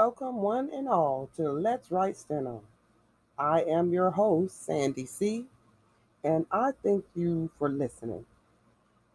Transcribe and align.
welcome 0.00 0.36
one 0.36 0.70
and 0.72 0.88
all 0.88 1.28
to 1.36 1.50
Let's 1.50 1.90
Write 1.90 2.16
Steno. 2.16 2.62
I 3.38 3.60
am 3.64 3.92
your 3.92 4.10
host, 4.10 4.64
Sandy 4.64 5.04
C., 5.04 5.44
and 6.24 6.46
I 6.50 6.70
thank 6.82 7.04
you 7.14 7.50
for 7.58 7.68
listening. 7.68 8.24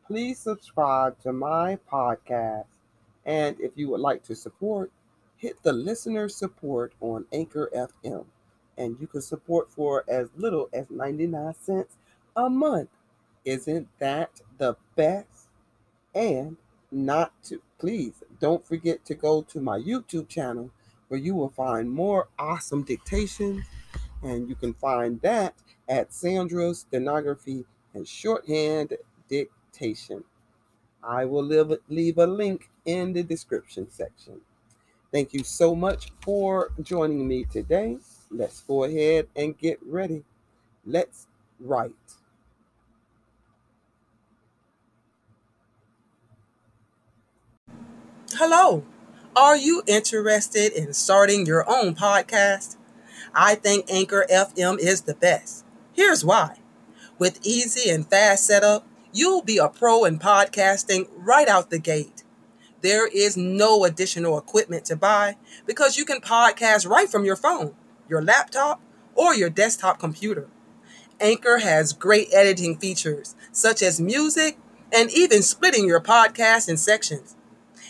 Please 0.06 0.38
subscribe 0.38 1.20
to 1.24 1.34
my 1.34 1.80
podcast, 1.92 2.68
and 3.26 3.60
if 3.60 3.72
you 3.74 3.90
would 3.90 4.00
like 4.00 4.22
to 4.26 4.36
support, 4.36 4.92
hit 5.38 5.56
the 5.64 5.74
listener 5.74 6.30
support 6.30 6.94
on 7.02 7.26
Anchor 7.34 7.68
FM, 7.76 8.26
and 8.78 8.96
you 9.02 9.08
can 9.08 9.24
support 9.24 9.72
for 9.72 10.06
as 10.08 10.30
little 10.38 10.70
as 10.72 10.92
99 10.92 11.56
cents 11.60 11.96
a 12.36 12.48
month. 12.48 12.90
Isn't 13.44 13.88
that 13.98 14.40
the 14.60 14.76
best? 14.96 15.48
And 16.14 16.58
not 16.92 17.34
to 17.44 17.62
please 17.80 18.24
don't 18.40 18.66
forget 18.66 19.04
to 19.06 19.16
go 19.16 19.42
to 19.42 19.60
my 19.60 19.78
YouTube 19.78 20.30
channel 20.30 20.72
where 21.08 21.20
you 21.20 21.36
will 21.36 21.50
find 21.50 21.90
more 21.90 22.30
awesome 22.40 22.84
dictations 22.84 23.66
and 24.24 24.50
you 24.50 24.56
can 24.56 24.74
find 24.74 25.22
that 25.22 25.54
at 25.88 26.14
Sandra's 26.14 26.80
Stenography 26.80 27.66
and 27.94 28.08
Shorthand 28.08 28.94
Dictation. 29.30 30.24
I 31.04 31.26
will 31.26 31.44
leave, 31.44 31.78
leave 31.88 32.18
a 32.18 32.26
link 32.26 32.70
in 32.86 33.14
the 33.14 33.24
description 33.24 33.90
section. 33.90 34.42
Thank 35.12 35.34
you 35.34 35.44
so 35.44 35.76
much 35.76 36.12
for 36.22 36.72
joining 36.82 37.28
me 37.28 37.46
today. 37.46 37.98
Let's 38.32 38.62
go 38.62 38.84
ahead 38.84 39.28
and 39.36 39.58
get 39.58 39.80
ready. 39.86 40.24
Let's 40.86 41.28
write. 41.60 41.94
Hello. 48.34 48.84
Are 49.38 49.58
you 49.58 49.84
interested 49.86 50.72
in 50.72 50.94
starting 50.94 51.46
your 51.46 51.70
own 51.70 51.94
podcast? 51.94 52.78
I 53.34 53.56
think 53.56 53.92
Anchor 53.92 54.26
FM 54.32 54.80
is 54.80 55.02
the 55.02 55.14
best. 55.14 55.66
Here's 55.92 56.24
why. 56.24 56.60
With 57.20 57.46
easy 57.46 57.90
and 57.90 58.10
fast 58.10 58.46
setup, 58.46 58.88
you'll 59.12 59.42
be 59.42 59.58
a 59.58 59.68
pro 59.68 60.06
in 60.06 60.20
podcasting 60.20 61.10
right 61.18 61.50
out 61.50 61.70
the 61.70 61.80
gate. 61.80 62.24
There 62.80 63.08
is 63.08 63.36
no 63.36 63.84
additional 63.84 64.38
equipment 64.38 64.86
to 64.86 64.96
buy 64.96 65.36
because 65.66 65.98
you 65.98 66.06
can 66.06 66.22
podcast 66.22 66.88
right 66.88 67.10
from 67.10 67.26
your 67.26 67.36
phone, 67.36 67.76
your 68.08 68.22
laptop, 68.22 68.82
or 69.16 69.36
your 69.36 69.50
desktop 69.50 70.00
computer. 70.00 70.48
Anchor 71.20 71.58
has 71.58 71.92
great 71.92 72.30
editing 72.34 72.78
features 72.78 73.36
such 73.52 73.82
as 73.82 74.00
music 74.00 74.58
and 74.94 75.12
even 75.12 75.42
splitting 75.42 75.86
your 75.86 76.00
podcast 76.00 76.70
in 76.70 76.78
sections 76.78 77.36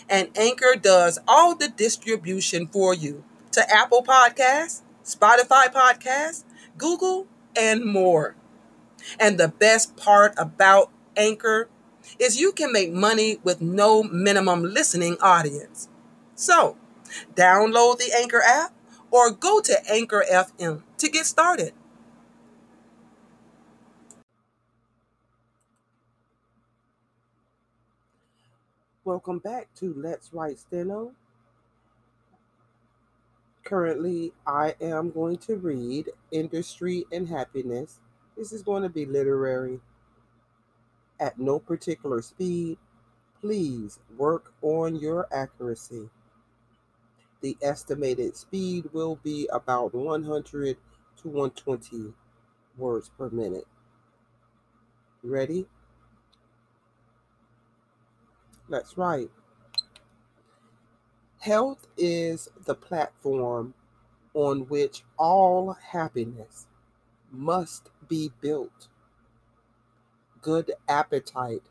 and 0.08 0.28
Anchor 0.36 0.76
does 0.80 1.18
all 1.26 1.54
the 1.54 1.68
distribution 1.68 2.66
for 2.66 2.94
you 2.94 3.24
to 3.52 3.70
Apple 3.70 4.02
Podcasts, 4.02 4.82
Spotify 5.04 5.72
Podcasts, 5.72 6.44
Google, 6.78 7.26
and 7.56 7.84
more. 7.84 8.34
And 9.18 9.38
the 9.38 9.48
best 9.48 9.96
part 9.96 10.34
about 10.36 10.90
Anchor 11.16 11.68
is 12.18 12.40
you 12.40 12.52
can 12.52 12.72
make 12.72 12.92
money 12.92 13.38
with 13.42 13.60
no 13.60 14.02
minimum 14.02 14.62
listening 14.62 15.16
audience. 15.20 15.88
So, 16.34 16.76
download 17.34 17.98
the 17.98 18.12
Anchor 18.16 18.42
app 18.42 18.72
or 19.10 19.30
go 19.30 19.60
to 19.60 19.78
Anchor 19.90 20.24
FM 20.30 20.82
to 20.98 21.08
get 21.08 21.26
started. 21.26 21.72
Welcome 29.06 29.38
back 29.38 29.68
to 29.76 29.94
Let's 29.96 30.32
Write 30.32 30.58
Steno. 30.58 31.12
Currently, 33.62 34.32
I 34.44 34.74
am 34.80 35.12
going 35.12 35.36
to 35.46 35.54
read 35.54 36.10
Industry 36.32 37.04
and 37.12 37.28
Happiness. 37.28 38.00
This 38.36 38.50
is 38.50 38.62
going 38.62 38.82
to 38.82 38.88
be 38.88 39.06
literary 39.06 39.78
at 41.20 41.38
no 41.38 41.60
particular 41.60 42.20
speed. 42.20 42.78
Please 43.40 44.00
work 44.18 44.52
on 44.60 44.96
your 44.96 45.28
accuracy. 45.32 46.10
The 47.42 47.56
estimated 47.62 48.36
speed 48.36 48.86
will 48.92 49.20
be 49.22 49.48
about 49.52 49.94
100 49.94 50.76
to 51.22 51.28
120 51.28 52.12
words 52.76 53.08
per 53.16 53.30
minute. 53.30 53.68
Ready? 55.22 55.66
That's 58.68 58.98
right. 58.98 59.30
Health 61.38 61.86
is 61.96 62.48
the 62.64 62.74
platform 62.74 63.74
on 64.34 64.60
which 64.68 65.04
all 65.16 65.72
happiness 65.72 66.66
must 67.30 67.90
be 68.08 68.32
built. 68.40 68.88
Good 70.42 70.72
appetite, 70.88 71.62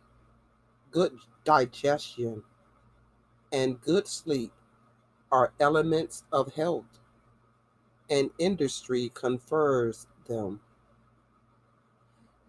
good 0.92 1.18
digestion, 1.44 2.44
and 3.52 3.82
good 3.82 4.08
sleep 4.08 4.52
are 5.32 5.54
elements 5.60 6.24
of 6.32 6.54
health, 6.54 7.00
and 8.10 8.30
industry 8.38 9.12
confers 9.14 10.08
them. 10.28 10.62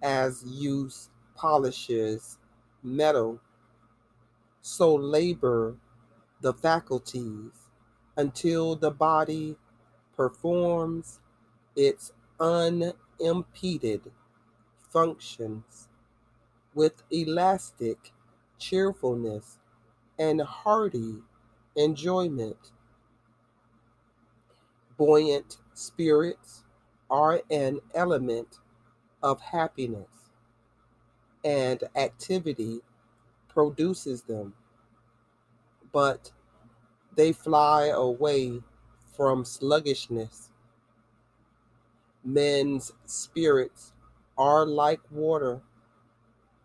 As 0.03 0.45
use 0.47 1.11
polishes 1.34 2.39
metal 2.83 3.41
so 4.66 4.93
labor 4.97 5.77
the 6.41 6.53
faculties 6.53 7.53
until 8.16 8.75
the 8.75 8.91
body 8.91 9.54
performs 10.16 11.21
its 11.77 12.10
unimpeded 12.41 14.10
functions 14.91 15.87
with 16.75 17.04
elastic 17.12 18.12
cheerfulness 18.59 19.59
and 20.19 20.41
hearty 20.41 21.15
enjoyment. 21.77 22.72
Buoyant 24.97 25.59
spirits 25.75 26.65
are 27.09 27.41
an 27.53 27.78
element 27.94 28.59
of 29.22 29.41
happiness, 29.41 30.33
and 31.44 31.84
activity 31.94 32.81
produces 33.56 34.21
them, 34.21 34.53
but 35.91 36.31
they 37.17 37.33
fly 37.33 37.87
away 37.87 38.62
from 39.17 39.47
sluggishness. 39.47 40.50
Men's 42.22 42.93
spirits 43.06 43.95
are 44.37 44.66
like 44.66 45.00
water, 45.11 45.62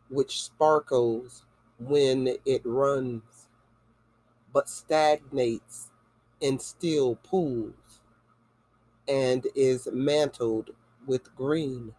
which 0.10 0.44
sparkles 0.44 1.46
when 1.80 2.36
it 2.46 2.62
runs, 2.66 3.48
but 4.52 4.68
stagnates 4.68 5.92
in 6.42 6.60
still 6.60 7.16
pools, 7.24 8.02
and 9.08 9.48
is 9.56 9.88
mantled 9.94 10.72
with 11.08 11.34
green, 11.38 11.94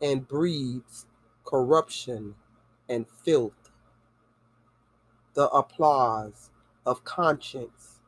and 0.00 0.28
breeds 0.28 1.06
corruption 1.44 2.36
and 2.88 3.08
filth 3.08 3.61
the 5.34 5.48
applause 5.50 6.50
of 6.86 7.04
conscience, 7.04 8.00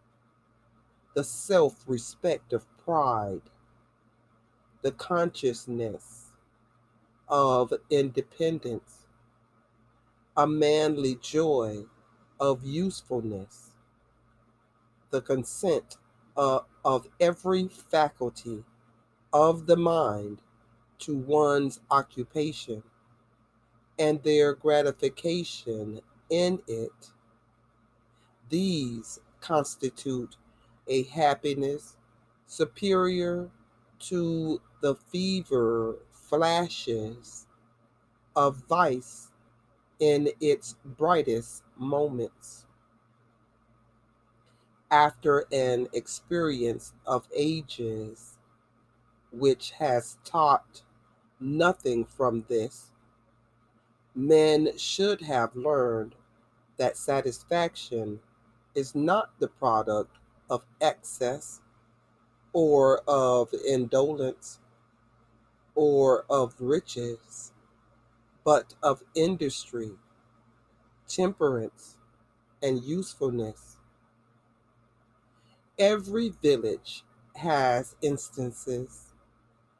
the 1.14 1.24
self 1.24 1.84
respect 1.86 2.52
of 2.52 2.66
pride, 2.78 3.42
the 4.82 4.92
consciousness 4.92 6.28
of 7.28 7.72
independence, 7.90 9.06
a 10.36 10.46
manly 10.46 11.16
joy 11.22 11.84
of 12.40 12.64
usefulness, 12.64 13.72
the 15.10 15.22
consent 15.22 15.96
uh, 16.36 16.60
of 16.84 17.08
every 17.20 17.68
faculty 17.68 18.64
of 19.32 19.66
the 19.66 19.76
mind 19.76 20.40
to 20.98 21.16
one's 21.16 21.80
occupation 21.90 22.82
and 23.98 24.22
their 24.22 24.54
gratification 24.54 26.00
in 26.30 26.60
it 26.66 27.12
these 28.54 29.18
constitute 29.40 30.36
a 30.86 31.02
happiness 31.02 31.96
superior 32.46 33.50
to 33.98 34.60
the 34.80 34.94
fever 34.94 35.96
flashes 36.12 37.48
of 38.36 38.62
vice 38.68 39.32
in 39.98 40.28
its 40.40 40.76
brightest 40.84 41.64
moments. 41.76 42.64
After 44.88 45.46
an 45.50 45.88
experience 45.92 46.92
of 47.06 47.26
ages 47.34 48.38
which 49.32 49.72
has 49.72 50.16
taught 50.24 50.82
nothing 51.40 52.04
from 52.04 52.44
this, 52.48 52.92
men 54.14 54.78
should 54.78 55.22
have 55.22 55.56
learned 55.56 56.14
that 56.76 56.96
satisfaction 56.96 58.20
is 58.74 58.94
not 58.94 59.30
the 59.38 59.48
product 59.48 60.16
of 60.50 60.64
excess 60.80 61.60
or 62.52 63.02
of 63.08 63.50
indolence 63.66 64.60
or 65.74 66.24
of 66.30 66.54
riches, 66.60 67.52
but 68.44 68.74
of 68.82 69.02
industry, 69.14 69.92
temperance, 71.08 71.96
and 72.62 72.82
usefulness. 72.82 73.76
Every 75.78 76.30
village 76.30 77.04
has 77.36 77.96
instances 78.02 79.12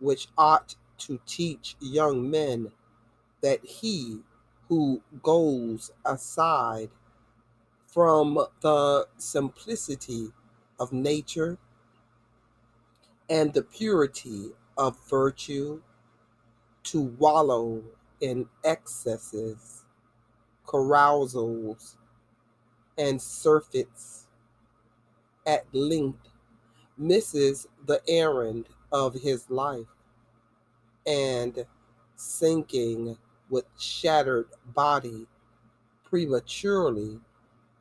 which 0.00 0.28
ought 0.36 0.76
to 0.98 1.20
teach 1.26 1.76
young 1.80 2.30
men 2.30 2.72
that 3.42 3.64
he 3.64 4.20
who 4.68 5.02
goes 5.22 5.92
aside 6.04 6.90
from 7.94 8.44
the 8.60 9.06
simplicity 9.18 10.32
of 10.80 10.92
nature 10.92 11.56
and 13.30 13.54
the 13.54 13.62
purity 13.62 14.50
of 14.76 14.98
virtue 15.08 15.80
to 16.82 17.02
wallow 17.02 17.80
in 18.20 18.48
excesses, 18.64 19.84
carousals, 20.68 21.96
and 22.98 23.20
surfeits. 23.20 24.26
At 25.46 25.66
length 25.72 26.28
misses 26.98 27.68
the 27.86 28.02
errand 28.08 28.66
of 28.90 29.14
his 29.14 29.48
life 29.50 29.86
and 31.06 31.64
sinking 32.16 33.18
with 33.50 33.66
shattered 33.78 34.48
body 34.74 35.26
prematurely 36.02 37.20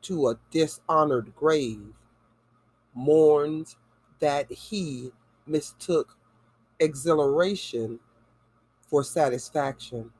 to 0.04 0.28
a 0.30 0.40
dishonored 0.52 1.34
grave 1.36 1.94
mourns 2.94 3.76
that 4.20 4.52
he 4.52 5.12
mistook 5.46 6.18
exhilaration 6.80 8.00
for 8.88 9.04
satisfaction 9.04 10.12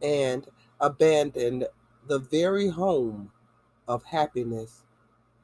and 0.00 0.48
abandoned 0.80 1.66
the 2.08 2.18
very 2.18 2.68
home 2.68 3.30
of 3.88 4.04
happiness 4.04 4.84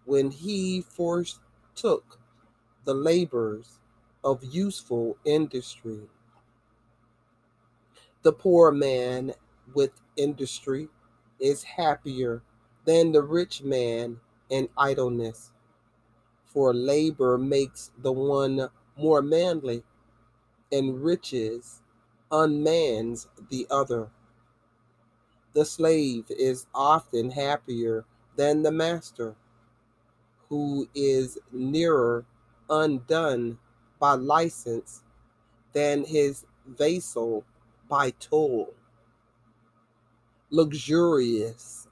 when 0.05 0.31
he 0.31 0.83
forsook 0.83 2.19
the 2.85 2.95
labors 2.95 3.79
of 4.25 4.43
useful 4.45 5.17
industry. 5.25 6.01
The 8.23 8.33
poor 8.33 8.73
man 8.73 9.33
with 9.75 9.93
industry 10.17 10.89
is 11.39 11.63
happier 11.63 12.43
than 12.89 13.13
the 13.13 13.23
rich 13.23 13.63
man 13.63 14.19
in 14.49 14.67
idleness, 14.79 15.51
for 16.47 16.73
labor 16.73 17.37
makes 17.37 17.91
the 17.99 18.11
one 18.11 18.71
more 18.97 19.21
manly, 19.21 19.85
and 20.73 21.05
riches 21.05 21.83
unmans 22.33 23.27
the 23.51 23.67
other. 23.71 24.09
The 25.53 25.67
slave 25.67 26.25
is 26.31 26.67
often 26.75 27.31
happier 27.31 28.07
than 28.37 28.63
the 28.63 28.73
master, 28.73 29.37
who 30.49 30.89
is 30.95 31.39
nearer 31.53 32.25
undone 32.71 33.59
by 33.99 34.15
license 34.15 35.03
than 35.75 36.07
his 36.07 36.47
vassal 36.67 37.45
by 37.87 38.13
toil. 38.13 38.73
Luxurious 40.51 41.88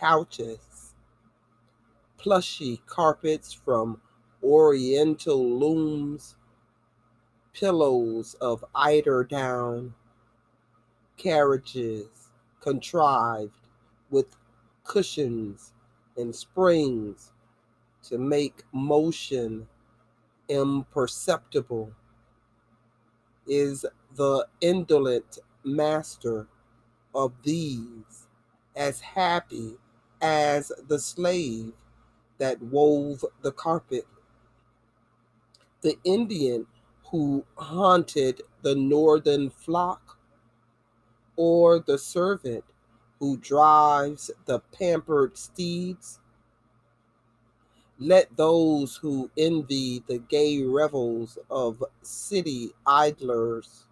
couches, 0.00 0.94
plushy 2.16 2.80
carpets 2.86 3.52
from 3.52 4.00
oriental 4.42 5.58
looms, 5.58 6.36
pillows 7.52 8.34
of 8.40 8.64
eider 8.74 9.22
down, 9.22 9.92
carriages 11.18 12.30
contrived 12.60 13.68
with 14.08 14.36
cushions 14.84 15.74
and 16.16 16.34
springs 16.34 17.32
to 18.02 18.16
make 18.16 18.62
motion 18.72 19.68
imperceptible, 20.48 21.92
is 23.46 23.84
the 24.16 24.46
indolent 24.62 25.38
master 25.62 26.46
of 27.14 27.32
these 27.42 28.28
as 28.74 29.00
happy 29.00 29.76
as 30.20 30.72
the 30.88 30.98
slave 30.98 31.72
that 32.38 32.60
wove 32.62 33.24
the 33.42 33.52
carpet. 33.52 34.06
The 35.82 35.98
Indian 36.04 36.66
who 37.10 37.44
haunted 37.56 38.42
the 38.62 38.74
northern 38.74 39.50
flock, 39.50 40.18
or 41.36 41.78
the 41.78 41.98
servant 41.98 42.64
who 43.18 43.36
drives 43.36 44.30
the 44.46 44.60
pampered 44.60 45.36
steeds. 45.38 46.20
Let 47.98 48.36
those 48.36 48.96
who 48.96 49.30
envy 49.36 50.02
the 50.06 50.18
gay 50.18 50.62
revels 50.62 51.38
of 51.50 51.84
city 52.02 52.70
idlers 52.86 53.86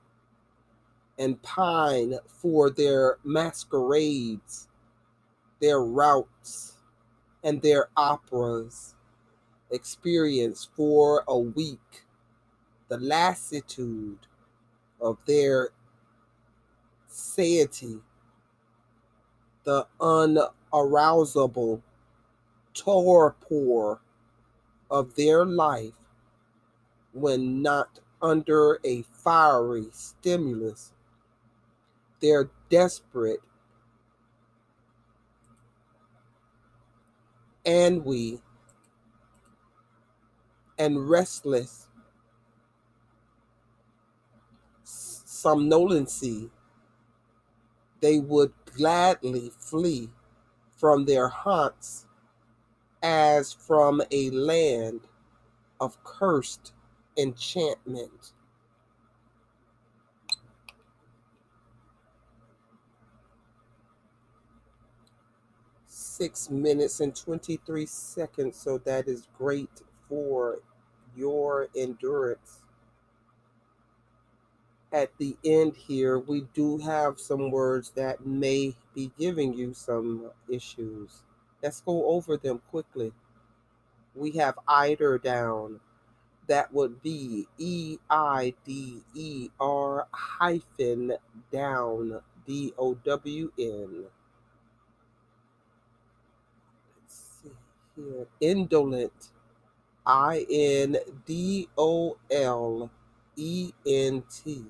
and 1.19 1.42
pine 1.42 2.19
for 2.26 2.70
their 2.70 3.19
masquerades, 3.24 4.68
their 5.60 5.81
routs, 5.81 6.75
and 7.44 7.62
their 7.62 7.88
operas 7.96 8.94
experience 9.70 10.69
for 10.75 11.25
a 11.28 11.38
week 11.38 12.05
the 12.88 12.99
lassitude 12.99 14.19
of 15.00 15.19
their 15.26 15.70
satiety, 17.06 17.99
the 19.64 19.87
unarousable 20.00 21.82
torpor 22.74 24.00
of 24.91 25.15
their 25.17 25.44
life 25.44 25.93
when 27.12 27.60
not 27.62 27.98
under 28.22 28.79
a 28.84 29.03
fiery 29.03 29.88
stimulus. 29.93 30.93
Their 32.20 32.50
desperate 32.70 33.41
ennui 37.69 38.41
and 40.79 41.10
restless 41.10 41.89
somnolency, 44.84 46.51
they 48.01 48.19
would 48.19 48.53
gladly 48.77 49.53
flee 49.58 50.10
from 50.77 51.05
their 51.05 51.29
haunts 51.29 52.06
as 53.03 53.53
from 53.53 54.03
a 54.10 54.31
land 54.31 55.01
of 55.81 56.03
cursed 56.05 56.72
enchantment. 57.17 58.32
Six 66.19 66.51
minutes 66.51 67.01
and 67.01 67.15
23 67.15 67.87
seconds, 67.87 68.56
so 68.56 68.79
that 68.79 69.06
is 69.06 69.29
great 69.39 69.82
for 70.08 70.58
your 71.17 71.69
endurance 71.77 72.63
at 74.93 75.10
the 75.19 75.37
end 75.44 75.77
here, 75.77 76.19
we 76.19 76.46
do 76.55 76.79
have 76.79 77.20
some 77.20 77.51
words 77.51 77.91
that 77.91 78.27
may 78.27 78.75
be 78.94 79.10
giving 79.19 79.53
you 79.53 79.75
some 79.75 80.31
issues. 80.48 81.22
Let's 81.63 81.81
go 81.81 82.06
over 82.06 82.37
them 82.37 82.63
quickly. 82.70 83.13
We 84.15 84.32
have 84.32 84.58
eider 84.67 85.19
down. 85.19 85.81
That 86.46 86.72
would 86.72 87.03
be 87.03 87.46
E 87.58 87.98
I 88.08 88.55
D 88.65 89.03
E 89.15 89.51
R 89.60 90.06
hyphen 90.13 91.13
down 91.53 92.22
D 92.46 92.72
O 92.79 92.94
W 92.94 93.53
N. 93.58 94.05
Let's 96.96 97.20
see 97.43 97.51
here. 97.98 98.26
Indolent. 98.40 99.31
I 100.06 100.46
N 100.50 100.96
D 101.26 101.69
O 101.76 102.17
L 102.31 102.90
E 103.36 103.72
N 103.86 104.22
T. 104.31 104.64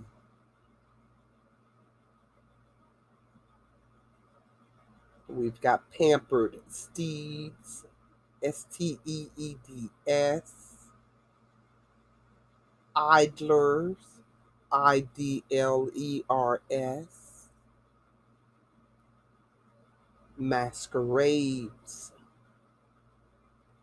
We've 5.28 5.61
got 5.61 5.90
Pampered 5.92 6.58
Steeds, 6.68 7.85
S 8.42 8.66
T 8.73 8.99
E 9.04 9.26
E 9.37 9.56
D 9.66 9.90
S, 10.06 10.88
Idlers, 12.97 13.97
I 14.73 15.06
D 15.14 15.44
L 15.52 15.88
E 15.94 16.23
R 16.28 16.62
S, 16.70 17.50
Masquerades, 20.37 22.12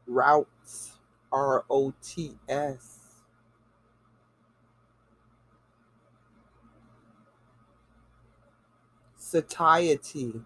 Routs, 0.08 0.94
R 1.32 1.66
O 1.70 1.94
T 2.02 2.36
S. 2.48 3.00
Satiety. 9.18 10.42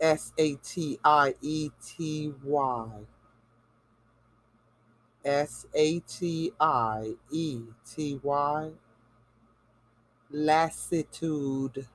S 0.00 0.32
A 0.38 0.54
T 0.56 0.98
I 1.04 1.34
E 1.40 1.70
T 1.84 2.32
Y. 2.44 2.88
S 5.24 5.66
A 5.74 6.00
T 6.00 6.52
I 6.60 7.14
E 7.30 7.60
T 7.88 8.20
Y. 8.22 8.70
Lassitude. 10.30 11.86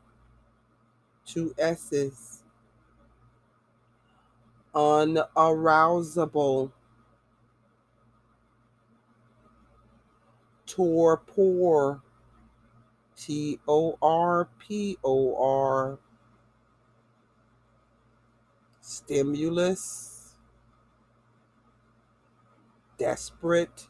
Two 1.26 1.54
S's. 1.58 2.41
Unarousable. 4.74 6.72
Torpor. 10.66 12.02
T 13.18 13.60
O 13.68 13.98
R 14.02 14.48
P 14.58 14.98
O 15.04 15.36
R. 15.36 16.00
Stimulus. 18.82 20.36
Desperate. 22.98 23.88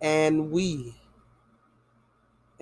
Ennui. 0.00 0.94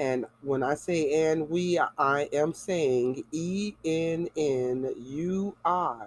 And 0.03 0.27
when 0.41 0.65
I 0.65 0.75
say 0.75 1.31
ennui, 1.31 1.79
I 1.79 2.29
am 2.33 2.53
saying 2.53 3.23
E 3.31 3.75
N 3.85 4.29
N 4.37 4.93
U 4.99 5.57
I. 5.65 6.07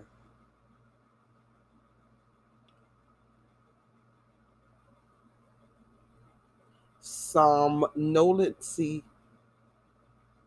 Somnolency. 7.01 9.03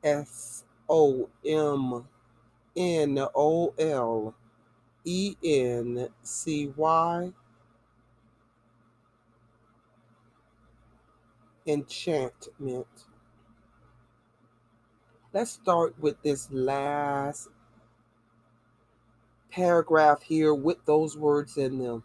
S 0.05 0.65
O 0.87 1.31
M 1.47 2.07
N 2.77 3.19
O 3.35 3.73
L 3.79 4.35
E 5.07 5.37
N 5.43 6.09
C 6.23 6.71
Y. 6.77 7.33
Enchantment. 11.67 12.87
Let's 15.35 15.51
start 15.51 15.95
with 16.01 16.23
this 16.23 16.51
last 16.51 17.49
paragraph 19.51 20.23
here 20.23 20.55
with 20.55 20.83
those 20.87 21.19
words 21.19 21.59
in 21.59 21.79
them. 21.79 22.03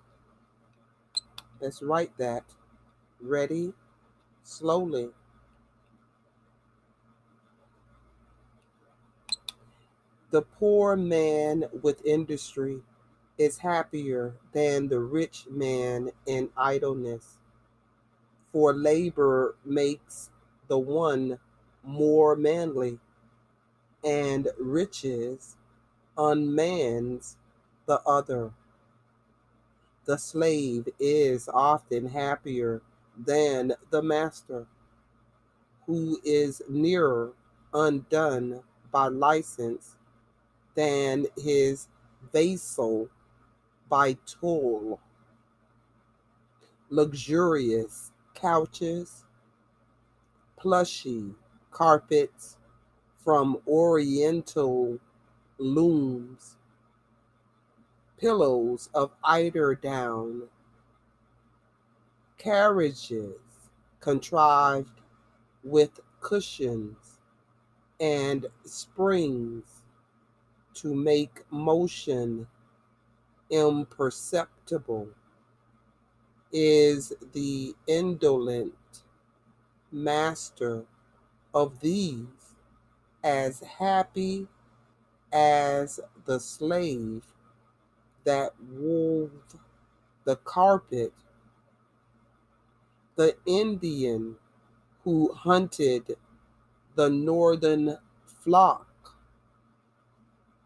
Let's 1.61 1.81
write 1.81 2.17
that. 2.17 2.43
Ready? 3.21 3.71
Slowly. 4.43 5.11
The 10.31 10.41
poor 10.41 10.97
man 10.97 11.63
with 11.81 12.05
industry 12.05 12.81
is 13.37 13.59
happier 13.59 14.33
than 14.51 14.89
the 14.89 14.99
rich 14.99 15.45
man 15.49 16.11
in 16.25 16.49
idleness, 16.57 17.37
for 18.51 18.73
labor 18.73 19.55
makes 19.63 20.29
the 20.67 20.77
one 20.77 21.39
more 21.83 22.35
manly, 22.35 22.99
and 24.03 24.47
riches 24.59 25.55
unmans 26.17 27.35
the 27.85 28.01
other. 28.05 28.51
The 30.05 30.17
slave 30.17 30.89
is 30.99 31.49
often 31.53 32.07
happier 32.07 32.81
than 33.17 33.73
the 33.89 34.01
master, 34.01 34.65
who 35.85 36.19
is 36.23 36.61
nearer 36.69 37.33
undone 37.73 38.61
by 38.91 39.07
license 39.07 39.95
than 40.75 41.25
his 41.37 41.87
vassal 42.31 43.09
by 43.89 44.17
toil. 44.25 44.99
Luxurious 46.89 48.11
couches, 48.33 49.23
plushy 50.57 51.33
carpets 51.71 52.57
from 53.23 53.57
oriental 53.67 54.99
looms, 55.57 56.57
pillows 58.19 58.89
of 58.93 59.11
eider 59.23 59.75
down, 59.75 60.43
carriages 62.37 63.39
contrived 64.01 65.01
with 65.63 65.99
cushions 66.19 67.19
and 67.99 68.45
springs 68.65 69.83
to 70.73 70.93
make 70.93 71.43
motion 71.51 72.47
imperceptible 73.49 75.07
is 76.51 77.13
the 77.33 77.73
indolent 77.87 78.73
master 79.91 80.83
of 81.53 81.79
these 81.79 82.42
as 83.23 83.61
happy 83.79 84.47
as 85.31 85.99
the 86.25 86.39
slave 86.39 87.23
that 88.23 88.53
wove 88.71 89.31
the 90.25 90.35
carpet, 90.37 91.13
the 93.15 93.35
Indian 93.45 94.35
who 95.03 95.33
hunted 95.33 96.17
the 96.95 97.09
northern 97.09 97.97
flock 98.25 99.15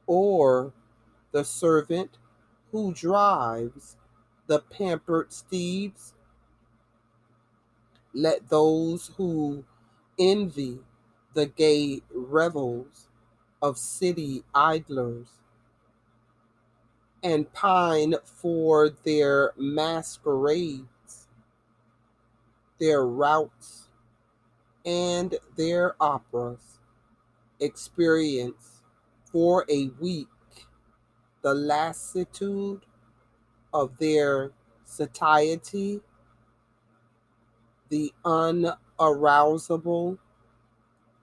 or 0.05 0.73
the 1.31 1.43
servant 1.43 2.17
who 2.71 2.93
drives 2.93 3.97
the 4.47 4.59
pampered 4.59 5.31
steeds. 5.33 6.13
Let 8.13 8.49
those 8.49 9.11
who 9.17 9.63
envy 10.17 10.79
the 11.37 11.45
gay 11.45 12.01
revels 12.15 13.09
of 13.61 13.77
city 13.77 14.43
idlers 14.55 15.27
and 17.21 17.53
pine 17.53 18.15
for 18.23 18.89
their 19.03 19.51
masquerades, 19.55 21.27
their 22.79 23.05
routs, 23.05 23.89
and 24.83 25.35
their 25.55 25.95
operas. 26.01 26.79
Experience 27.59 28.81
for 29.31 29.63
a 29.69 29.91
week 29.99 30.27
the 31.43 31.53
lassitude 31.53 32.83
of 33.75 33.95
their 33.99 34.49
satiety, 34.85 36.01
the 37.89 38.11
unarousable 38.25 40.17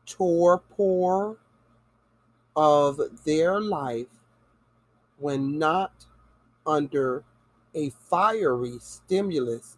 torpor 0.07 1.39
of 2.57 3.01
their 3.25 3.61
life 3.61 4.07
when 5.19 5.59
not 5.59 6.07
under 6.67 7.25
a 7.75 7.91
fiery 7.91 8.79
stimulus, 8.81 9.77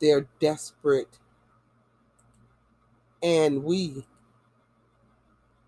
their 0.00 0.26
desperate. 0.40 1.18
ennui 3.22 4.06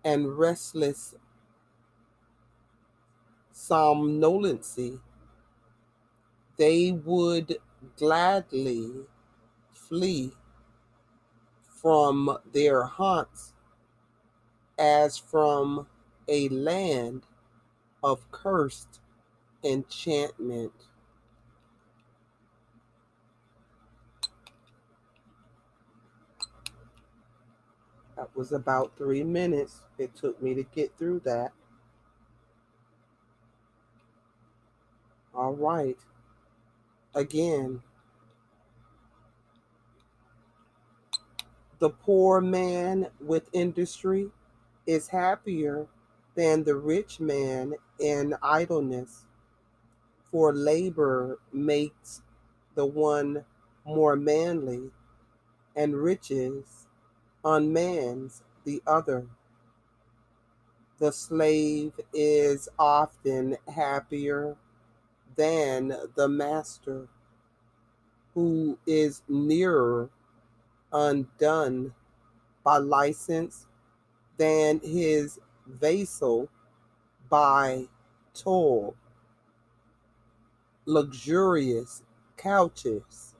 and 0.03 0.37
restless 0.37 1.15
somnolency, 3.53 4.99
they 6.57 6.91
would 6.91 7.57
gladly 7.97 8.91
flee 9.71 10.31
from 11.81 12.37
their 12.53 12.83
haunts 12.83 13.53
as 14.77 15.17
from 15.17 15.87
a 16.27 16.49
land 16.49 17.23
of 18.03 18.29
cursed 18.31 18.99
enchantment. 19.63 20.73
That 28.15 28.35
was 28.35 28.51
about 28.51 28.97
three 28.97 29.23
minutes 29.23 29.81
it 29.97 30.15
took 30.15 30.41
me 30.41 30.53
to 30.53 30.63
get 30.63 30.95
through 30.97 31.21
that. 31.25 31.51
All 35.33 35.53
right. 35.53 35.97
Again, 37.15 37.81
the 41.81 41.89
poor 41.89 42.39
man 42.39 43.07
with 43.19 43.49
industry 43.53 44.29
is 44.85 45.07
happier 45.07 45.87
than 46.35 46.63
the 46.63 46.75
rich 46.75 47.19
man 47.19 47.73
in 47.99 48.35
idleness, 48.43 49.25
for 50.31 50.53
labor 50.53 51.39
makes 51.51 52.21
the 52.75 52.85
one 52.85 53.43
more 53.83 54.15
manly, 54.15 54.91
and 55.75 55.95
riches 55.95 56.85
unmans 57.43 58.43
the 58.63 58.79
other. 58.85 59.25
The 60.99 61.11
slave 61.11 61.93
is 62.13 62.69
often 62.77 63.57
happier 63.67 64.55
than 65.35 65.93
the 66.13 66.27
master, 66.29 67.07
who 68.35 68.77
is 68.85 69.23
nearer 69.27 70.11
undone 70.93 71.93
by 72.63 72.77
license 72.77 73.67
than 74.37 74.79
his 74.83 75.39
vassal 75.67 76.49
by 77.29 77.85
toil. 78.33 78.95
Luxurious 80.85 82.03
couches, 82.37 83.35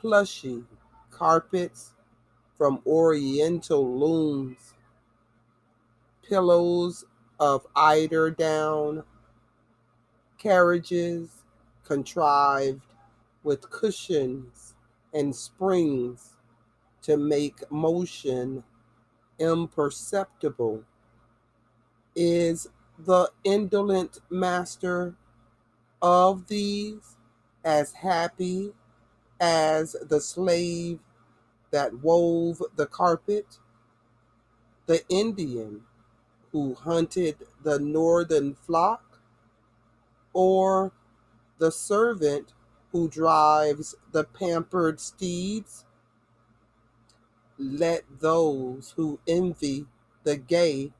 plushy 0.00 0.64
carpets 1.10 1.94
from 2.58 2.82
oriental 2.86 3.98
looms, 3.98 4.74
pillows 6.28 7.04
of 7.38 7.66
eider 7.76 8.30
down, 8.30 9.04
carriages 10.38 11.44
contrived 11.84 12.82
with 13.42 13.70
cushions 13.70 14.74
and 15.12 15.34
springs 15.34 16.33
to 17.04 17.16
make 17.16 17.70
motion 17.70 18.64
imperceptible. 19.38 20.84
Is 22.16 22.68
the 22.98 23.30
indolent 23.44 24.20
master 24.30 25.14
of 26.00 26.46
these 26.48 27.16
as 27.64 27.92
happy 27.92 28.72
as 29.40 29.96
the 30.08 30.20
slave 30.20 31.00
that 31.70 32.02
wove 32.02 32.62
the 32.76 32.86
carpet? 32.86 33.58
The 34.86 35.02
Indian 35.08 35.82
who 36.52 36.74
hunted 36.74 37.36
the 37.62 37.78
northern 37.78 38.54
flock? 38.54 39.20
Or 40.32 40.92
the 41.58 41.72
servant 41.72 42.52
who 42.92 43.08
drives 43.08 43.94
the 44.12 44.24
pampered 44.24 45.00
steeds? 45.00 45.83
Let 47.58 48.04
those 48.20 48.94
who 48.96 49.20
envy 49.26 49.86
the 50.24 50.36
gay 50.36 50.92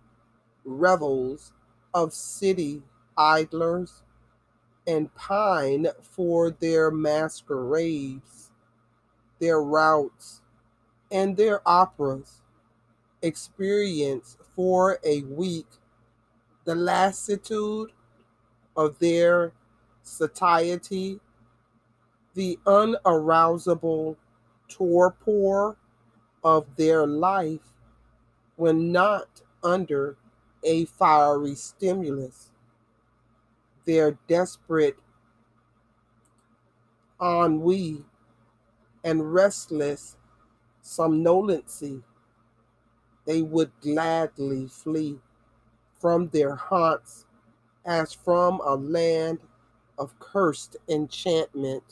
revels 0.65 1.53
of 1.93 2.13
city 2.13 2.83
idlers 3.17 4.03
and 4.87 5.15
pine 5.15 5.89
for 6.03 6.51
their 6.51 6.91
masquerades, 6.91 8.51
their 9.41 9.63
routs, 9.63 10.43
and 11.11 11.37
their 11.37 11.67
operas 11.67 12.43
experience 13.23 14.37
for 14.55 14.99
a 15.05 15.23
week 15.23 15.67
the 16.65 16.75
lassitude 16.75 17.91
of 18.77 18.99
their 18.99 19.53
satiety, 20.03 21.21
the 22.35 22.59
unarousable 22.67 24.17
torpor 24.69 25.77
of 26.45 26.77
their 26.77 27.07
life 27.07 27.73
when 28.57 28.93
not 28.93 29.43
under 29.63 30.17
a 30.63 30.85
fiery 30.87 31.55
stimulus. 31.55 32.51
Their 33.87 34.19
desperate 34.29 34.97
ennui 37.21 38.05
and 39.05 39.35
restless 39.35 40.17
somnolency, 40.83 42.03
they 43.27 43.43
would 43.43 43.73
gladly 43.81 44.69
flee 44.69 45.19
from 45.99 46.29
their 46.29 46.55
haunts 46.57 47.27
as 47.85 48.13
from 48.13 48.61
a 48.65 48.75
land 48.77 49.41
of 49.99 50.19
cursed 50.19 50.77
enchantment. 50.89 51.85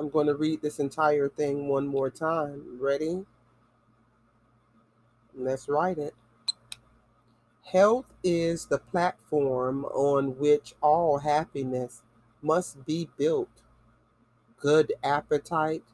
I'm 0.00 0.08
going 0.08 0.28
to 0.28 0.34
read 0.34 0.62
this 0.62 0.78
entire 0.78 1.28
thing 1.28 1.68
one 1.68 1.86
more 1.86 2.08
time. 2.08 2.78
Ready? 2.80 3.26
Let's 5.36 5.68
write 5.68 5.98
it. 5.98 6.14
Health 7.70 8.06
is 8.24 8.64
the 8.64 8.78
platform 8.78 9.84
on 9.84 10.38
which 10.38 10.72
all 10.80 11.18
happiness 11.18 12.00
must 12.40 12.86
be 12.86 13.10
built. 13.18 13.50
Good 14.56 14.94
appetite, 15.04 15.84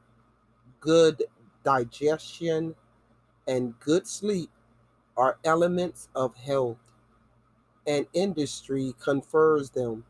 good 0.78 1.24
digestion, 1.64 2.76
and 3.48 3.74
good 3.80 4.06
sleep 4.06 4.50
are 5.16 5.38
elements 5.44 6.08
of 6.14 6.36
health, 6.36 6.78
and 7.88 8.06
industry 8.12 8.94
confers 9.00 9.70
them. 9.70 10.04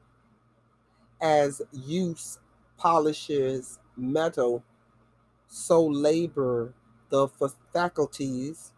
As 1.19 1.63
use 1.73 2.39
polishes 2.77 3.79
metal, 3.97 4.65
so 5.49 5.85
labor 5.85 6.75
the 7.11 7.29
faculties 7.73 8.73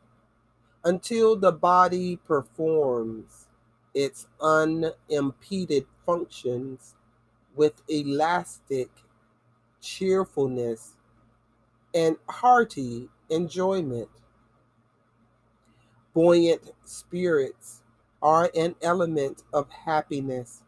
until 0.85 1.37
the 1.37 1.53
body 1.53 2.17
performs 2.17 3.47
its 3.95 4.29
unimpeded 4.41 5.87
functions 6.07 6.95
with 7.55 7.83
elastic 7.89 8.91
cheerfulness 9.81 10.97
and 11.95 12.17
hearty 12.29 13.09
enjoyment. 13.31 14.09
Buoyant 16.15 16.73
spirits 16.85 17.83
are 18.23 18.51
an 18.55 18.75
element 18.83 19.45
of 19.53 19.71
happiness, 19.71 20.63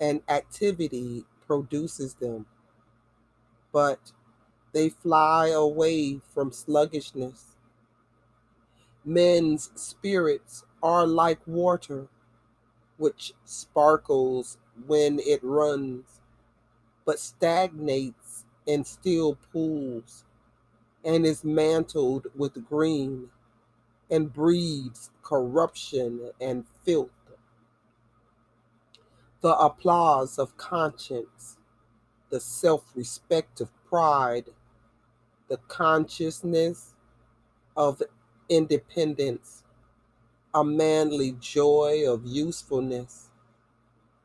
and 0.00 0.22
activity 0.28 1.24
produces 1.46 2.14
them 2.14 2.46
but 3.76 4.10
they 4.72 4.88
fly 4.88 5.48
away 5.48 6.18
from 6.32 6.50
sluggishness. 6.50 7.56
Men's 9.04 9.70
spirits 9.74 10.64
are 10.82 11.06
like 11.06 11.40
water, 11.46 12.08
which 12.96 13.34
sparkles 13.44 14.56
when 14.86 15.18
it 15.18 15.40
runs, 15.42 16.22
but 17.04 17.18
stagnates 17.18 18.46
in 18.64 18.82
still 18.82 19.36
pools, 19.52 20.24
and 21.04 21.26
is 21.26 21.44
mantled 21.44 22.28
with 22.34 22.66
green, 22.66 23.28
and 24.10 24.32
breeds 24.32 25.10
corruption 25.22 26.30
and 26.40 26.64
filth. 26.82 27.10
The 29.42 29.54
applause 29.54 30.38
of 30.38 30.56
conscience 30.56 31.55
the 32.30 32.40
self 32.40 32.84
respect 32.94 33.60
of 33.60 33.70
pride, 33.86 34.46
the 35.48 35.58
consciousness 35.68 36.94
of 37.76 38.02
independence, 38.48 39.62
a 40.54 40.64
manly 40.64 41.32
joy 41.40 42.04
of 42.06 42.26
usefulness, 42.26 43.30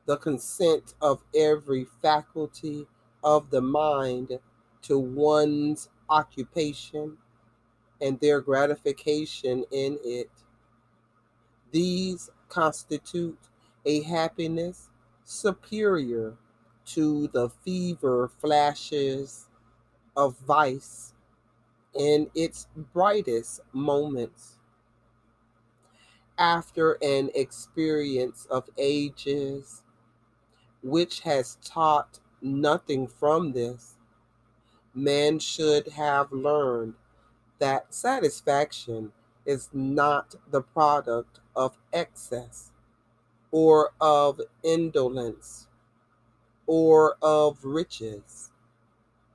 the 0.05 0.17
consent 0.17 0.93
of 1.01 1.23
every 1.35 1.85
faculty 2.01 2.87
of 3.23 3.49
the 3.51 3.61
mind 3.61 4.39
to 4.81 4.97
one's 4.97 5.89
occupation 6.09 7.17
and 8.01 8.19
their 8.19 8.41
gratification 8.41 9.63
in 9.71 9.97
it. 10.03 10.29
These 11.71 12.29
constitute 12.49 13.37
a 13.85 14.01
happiness 14.01 14.89
superior 15.23 16.35
to 16.85 17.27
the 17.29 17.49
fever 17.49 18.29
flashes 18.39 19.47
of 20.15 20.37
vice 20.39 21.13
in 21.93 22.29
its 22.35 22.67
brightest 22.93 23.61
moments. 23.73 24.57
After 26.37 26.93
an 27.01 27.29
experience 27.35 28.47
of 28.49 28.69
ages 28.77 29.83
which 30.81 31.21
has 31.21 31.57
taught 31.63 32.19
nothing 32.41 33.07
from 33.07 33.51
this, 33.53 33.95
man 34.93 35.39
should 35.39 35.89
have 35.89 36.31
learned 36.31 36.95
that 37.59 37.93
satisfaction 37.93 39.11
is 39.45 39.69
not 39.73 40.35
the 40.49 40.61
product 40.61 41.39
of 41.55 41.77
excess 41.93 42.71
or 43.51 43.91
of 44.01 44.41
indolence 44.63 45.67
or 46.67 47.17
of 47.21 47.65
riches, 47.65 48.51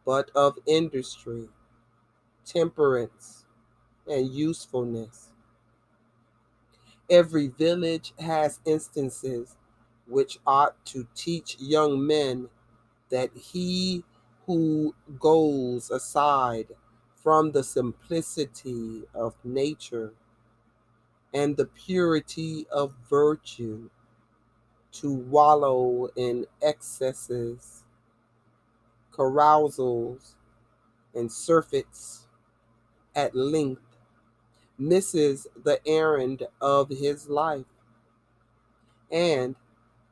but 0.05 0.31
of 0.35 0.59
industry, 0.67 1.49
temperance, 2.45 3.47
and 4.09 4.33
usefulness. 4.33 5.31
Every 7.11 7.49
village 7.49 8.15
has 8.19 8.61
instances 8.65 9.57
which 10.09 10.39
ought 10.47 10.85
to 10.87 11.07
teach 11.15 11.59
young 11.61 12.07
men 12.07 12.49
that 13.11 13.37
he 13.37 14.05
who 14.47 14.95
goes 15.21 15.91
aside 15.91 16.69
from 17.15 17.53
the 17.53 17.65
simplicity 17.65 19.05
of 19.15 19.37
nature 19.45 20.15
and 21.35 21.57
the 21.57 21.67
purity 21.67 22.67
of 22.71 22.95
virtue 23.11 23.91
to 25.01 25.13
wallow 25.13 26.09
in 26.17 26.47
excesses, 26.63 27.85
carousals, 29.15 30.35
and 31.15 31.31
surfeits 31.31 32.21
at 33.15 33.35
length. 33.35 33.83
Misses 34.79 35.47
the 35.65 35.81
errand 35.87 36.43
of 36.61 36.91
his 36.91 37.29
life 37.31 37.65
and 39.11 39.55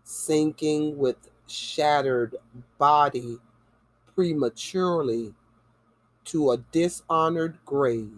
sinking 0.04 0.96
with 0.96 1.16
shattered 1.46 2.36
body 2.78 3.38
prematurely 4.14 5.34
to 6.24 6.50
a 6.50 6.58
dishonored 6.72 7.58
grave, 7.66 8.12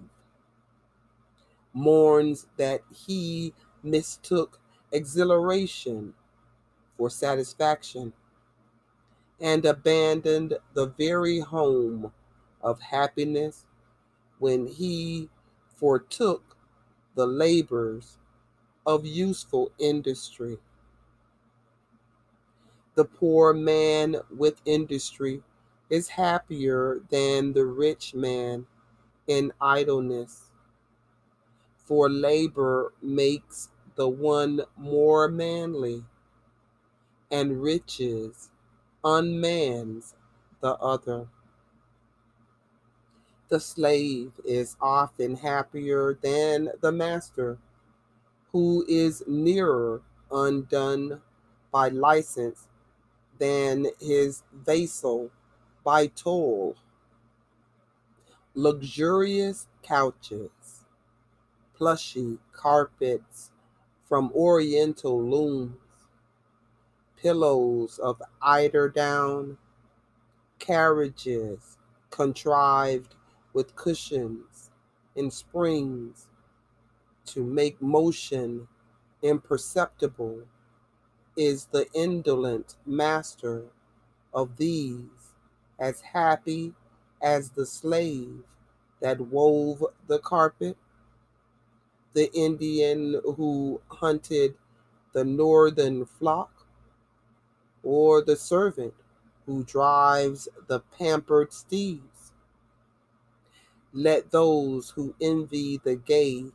mourns 1.72 2.46
that 2.56 2.82
he 2.94 3.52
mistook 3.82 4.60
exhilaration 4.92 6.14
for 6.96 7.10
satisfaction 7.10 8.12
and 9.40 9.64
abandoned 9.64 10.58
the 10.74 10.86
very 10.86 11.40
home 11.40 12.12
of 12.62 12.80
happiness 12.80 13.66
when 14.38 14.66
he 14.66 15.28
foretook 15.76 16.56
the 17.14 17.26
labors 17.26 18.18
of 18.86 19.04
useful 19.04 19.72
industry. 19.78 20.58
The 22.94 23.04
poor 23.04 23.52
man 23.52 24.16
with 24.34 24.62
industry 24.64 25.42
is 25.90 26.08
happier 26.08 27.00
than 27.10 27.52
the 27.52 27.66
rich 27.66 28.14
man 28.14 28.66
in 29.26 29.52
idleness, 29.60 30.50
for 31.76 32.08
labor 32.08 32.92
makes 33.02 33.70
the 33.96 34.08
one 34.08 34.62
more 34.76 35.28
manly, 35.28 36.04
and 37.30 37.62
riches 37.62 38.50
unmans 39.04 40.14
the 40.60 40.74
other. 40.76 41.28
The 43.48 43.60
slave 43.60 44.32
is 44.44 44.76
often 44.80 45.36
happier 45.36 46.18
than 46.20 46.70
the 46.80 46.90
master, 46.90 47.58
who 48.52 48.84
is 48.88 49.22
nearer 49.26 50.02
undone 50.30 51.20
by 51.70 51.88
license 51.88 52.66
than 53.38 53.86
his 54.00 54.42
vassal 54.52 55.30
by 55.84 56.08
toll. 56.08 56.74
Luxurious 58.54 59.68
couches, 59.82 60.84
plushy 61.74 62.38
carpets 62.52 63.50
from 64.08 64.32
oriental 64.34 65.22
looms, 65.22 65.76
pillows 67.16 67.98
of 67.98 68.22
eider 68.42 68.88
down, 68.88 69.58
carriages 70.58 71.78
contrived 72.10 73.14
with 73.52 73.76
cushions 73.76 74.70
and 75.16 75.32
springs 75.32 76.28
to 77.26 77.44
make 77.44 77.80
motion 77.82 78.68
imperceptible 79.22 80.42
is 81.36 81.66
the 81.66 81.86
indolent 81.94 82.76
master 82.86 83.64
of 84.34 84.56
these 84.56 85.34
as 85.78 86.00
happy 86.00 86.74
as 87.22 87.50
the 87.50 87.66
slave 87.66 88.42
that 89.00 89.20
wove 89.20 89.84
the 90.06 90.18
carpet, 90.18 90.76
the 92.14 92.32
Indian 92.34 93.20
who 93.36 93.80
hunted 93.88 94.54
the 95.12 95.24
northern 95.24 96.06
flock, 96.06 96.55
or 97.86 98.20
the 98.20 98.34
servant 98.34 98.92
who 99.46 99.62
drives 99.62 100.48
the 100.66 100.80
pampered 100.98 101.52
steeds. 101.52 102.32
Let 103.92 104.32
those 104.32 104.90
who 104.90 105.14
envy 105.20 105.80
the 105.84 105.94
gay 105.94 106.46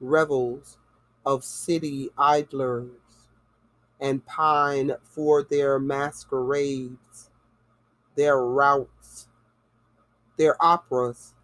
revels 0.00 0.78
of 1.26 1.42
city 1.42 2.10
idlers 2.16 2.90
and 4.00 4.24
pine 4.24 4.92
for 5.02 5.42
their 5.42 5.80
masquerades, 5.80 7.30
their 8.14 8.38
routs, 8.38 9.26
their 10.38 10.56
operas, 10.64 11.34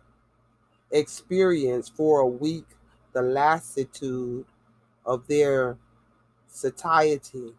experience 0.92 1.88
for 1.88 2.20
a 2.20 2.26
week 2.26 2.66
the 3.12 3.22
lassitude 3.22 4.46
of 5.04 5.26
their 5.26 5.76
satiety, 6.46 7.52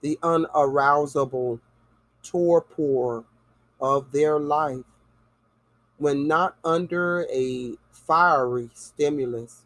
the 0.00 0.18
unarousable 0.22 1.60
torpor 2.22 3.24
of 3.80 4.12
their 4.12 4.38
life 4.38 4.84
when 5.98 6.26
not 6.26 6.56
under 6.64 7.26
a 7.30 7.74
fiery 7.92 8.70
stimulus, 8.74 9.64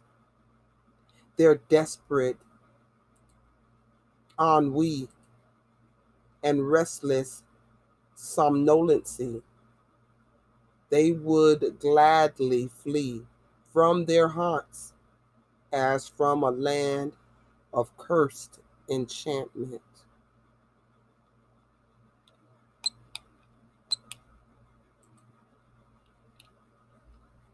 their 1.37 1.55
desperate 1.69 2.37
ennui 4.39 5.07
and 6.43 6.69
restless 6.69 7.43
somnolency, 8.17 9.41
they 10.89 11.11
would 11.11 11.77
gladly 11.79 12.67
flee 12.67 13.23
from 13.71 14.05
their 14.05 14.27
haunts 14.29 14.93
as 15.73 16.07
from 16.07 16.43
a 16.43 16.51
land 16.51 17.13
of 17.73 17.95
cursed 17.97 18.59
enchantment. 18.89 19.81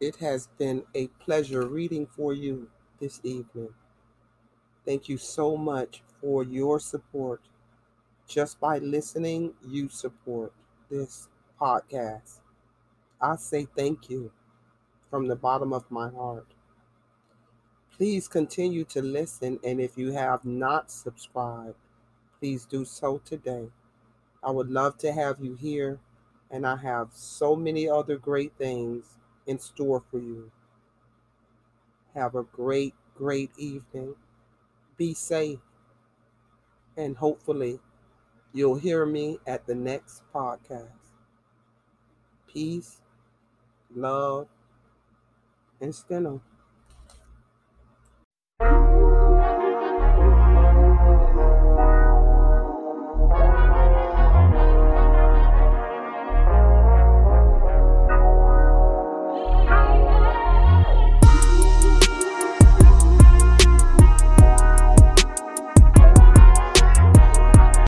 It 0.02 0.16
has 0.16 0.48
been 0.58 0.82
a 0.96 1.06
pleasure 1.20 1.64
reading 1.64 2.08
for 2.08 2.34
you 2.34 2.68
this 2.98 3.20
evening. 3.22 3.72
Thank 4.84 5.08
you 5.08 5.16
so 5.16 5.56
much 5.56 6.02
for 6.20 6.42
your 6.42 6.80
support. 6.80 7.40
Just 8.26 8.58
by 8.58 8.78
listening, 8.78 9.54
you 9.64 9.88
support 9.88 10.52
this 10.90 11.28
podcast. 11.60 12.40
I 13.20 13.36
say 13.36 13.68
thank 13.76 14.10
you 14.10 14.32
from 15.08 15.28
the 15.28 15.36
bottom 15.36 15.72
of 15.72 15.88
my 15.88 16.10
heart. 16.10 16.48
Please 17.96 18.26
continue 18.26 18.82
to 18.86 19.02
listen, 19.02 19.60
and 19.62 19.80
if 19.80 19.96
you 19.96 20.10
have 20.10 20.44
not 20.44 20.90
subscribed, 20.90 21.76
please 22.40 22.64
do 22.64 22.84
so 22.84 23.18
today. 23.24 23.68
I 24.42 24.50
would 24.50 24.68
love 24.68 24.98
to 24.98 25.12
have 25.12 25.38
you 25.38 25.54
here, 25.54 26.00
and 26.50 26.66
I 26.66 26.74
have 26.78 27.10
so 27.12 27.54
many 27.54 27.88
other 27.88 28.16
great 28.16 28.52
things 28.58 29.18
in 29.46 29.58
store 29.58 30.02
for 30.10 30.18
you. 30.18 30.50
Have 32.14 32.34
a 32.34 32.42
great, 32.42 32.94
great 33.16 33.50
evening. 33.56 34.14
Be 34.96 35.14
safe. 35.14 35.60
And 36.96 37.16
hopefully, 37.16 37.80
you'll 38.52 38.76
hear 38.76 39.06
me 39.06 39.38
at 39.46 39.66
the 39.66 39.74
next 39.74 40.22
podcast. 40.34 40.90
Peace, 42.46 43.00
love, 43.94 44.48
and 45.80 45.94
steno. 45.94 46.40